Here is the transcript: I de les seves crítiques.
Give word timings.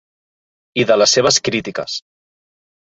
I 0.85 0.85
de 0.93 0.97
les 1.03 1.15
seves 1.19 1.39
crítiques. 1.51 2.03